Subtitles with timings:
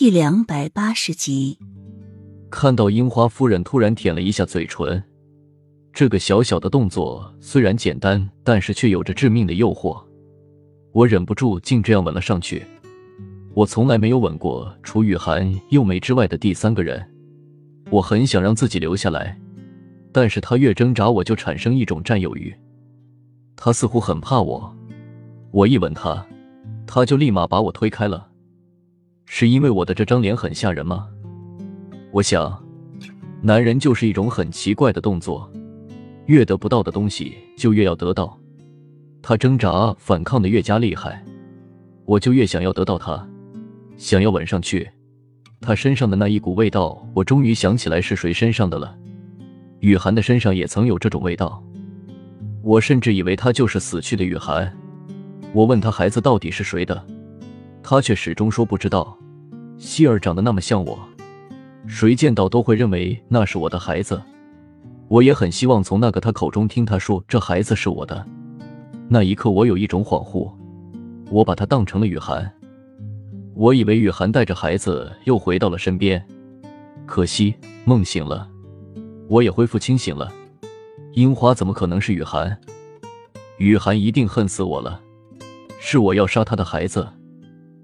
[0.00, 1.58] 第两百八十集，
[2.52, 5.02] 看到樱花夫人突然舔了一下嘴唇，
[5.92, 10.00] 这个小小的动作虽然简单，但是却有着致命的诱惑。
[10.92, 12.64] 我忍不住竟这样吻了上去。
[13.54, 17.04] 我从来没有吻过除雨涵、幼美之外的第三个人。
[17.90, 19.36] 我很想让自己留下来，
[20.12, 22.54] 但是他越挣扎，我就产生一种占有欲。
[23.56, 24.72] 他似乎很怕我，
[25.50, 26.24] 我一吻他，
[26.86, 28.27] 他就立马把我推开了。
[29.30, 31.06] 是因为我的这张脸很吓人吗？
[32.10, 32.60] 我想，
[33.42, 35.48] 男人就是一种很奇怪的动作，
[36.26, 38.36] 越得不到的东西就越要得到。
[39.22, 41.22] 他挣扎反抗的越加厉害，
[42.06, 43.24] 我就越想要得到他，
[43.98, 44.88] 想要吻上去。
[45.60, 48.96] 他身上的那一股味道，我终于想起来是谁身上的了。
[49.80, 51.62] 雨涵的身上也曾有这种味道，
[52.62, 54.74] 我甚至以为他就是死去的雨涵。
[55.52, 57.06] 我问他孩子到底是谁的？
[57.90, 59.16] 他却始终说不知道。
[59.78, 60.98] 希儿长得那么像我，
[61.86, 64.20] 谁见到都会认为那是我的孩子。
[65.08, 68.26] 我也很希望从那个他口中听他说这孩子是我的。
[69.08, 70.52] 那一刻，我有一种恍惚，
[71.30, 72.52] 我把他当成了雨涵。
[73.54, 76.22] 我以为雨涵带着孩子又回到了身边，
[77.06, 77.54] 可惜
[77.86, 78.46] 梦醒了，
[79.30, 80.30] 我也恢复清醒了。
[81.14, 82.54] 樱花怎么可能是雨涵？
[83.56, 85.00] 雨涵一定恨死我了，
[85.80, 87.08] 是我要杀他的孩子。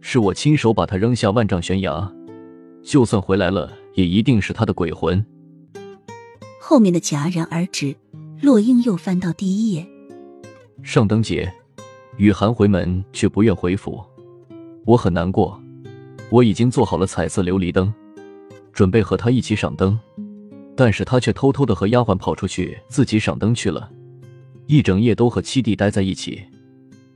[0.07, 2.13] 是我亲手把他扔下万丈悬崖，
[2.83, 5.25] 就算回来了，也一定是他的鬼魂。
[6.61, 7.97] 后面的戛然而止，
[8.43, 9.85] 洛英又翻到第一页。
[10.83, 11.51] 上灯节，
[12.19, 14.05] 雨涵回门却不愿回府，
[14.85, 15.59] 我很难过。
[16.29, 17.93] 我已经做好了彩色琉璃灯，
[18.75, 19.99] 准备和他一起赏灯，
[20.77, 23.91] 但是他却偷偷的和丫鬟跑出去自己赏灯去了，
[24.67, 26.45] 一整夜都和七弟待在一起。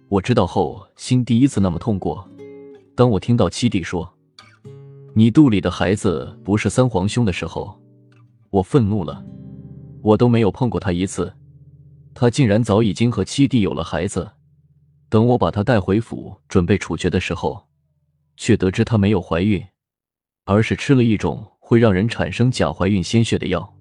[0.09, 2.27] 我知道后，心第一次那么痛过。
[2.98, 4.12] 当我听到七弟说
[5.14, 7.80] “你肚里的孩子不是三皇兄”的时候，
[8.50, 9.24] 我愤怒了。
[10.02, 11.32] 我都没有碰过他一次，
[12.12, 14.28] 他竟然早已经和七弟有了孩子。
[15.08, 17.69] 等我把他带回府准备处决的时候，
[18.37, 19.64] 却得知他没有怀孕，
[20.44, 23.76] 而是吃了一种会让人产生假怀孕鲜血的药。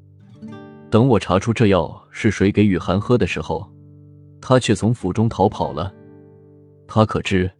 [0.92, 3.68] 等我查出这药是谁给雨涵喝的时候，
[4.40, 5.92] 他却从府中逃跑了。
[6.88, 7.52] 他可知？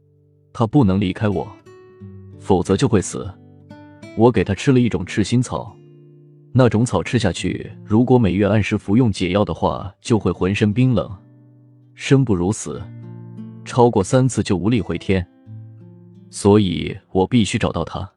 [0.60, 1.48] 他不能离开我，
[2.40, 3.32] 否则就会死。
[4.16, 5.72] 我给他吃了一种赤心草，
[6.52, 11.16] 那种草吃下去，如果每月按时服用解药的话，就会浑身冰冷，
[11.94, 12.82] 生不如死，
[13.66, 15.24] 超过三次就无力回天。
[16.32, 18.10] 所以我必须找到他。